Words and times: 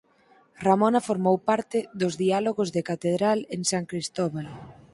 Ramona 0.67 1.05
formou 1.09 1.35
parte 1.49 1.77
dos 1.99 2.13
Diálogos 2.23 2.69
de 2.75 2.81
Catedral 2.89 3.39
en 3.55 3.61
San 3.71 3.83
Cristóbal. 3.91 4.47